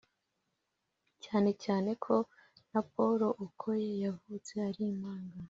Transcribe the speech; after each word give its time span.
cyane 1.23 1.49
cyane 1.63 1.91
ko 2.03 2.15
na 2.71 2.79
Paul 2.91 3.19
Okoye 3.45 3.91
yavutse 4.03 4.53
ari 4.67 4.81
impanga 4.91 5.37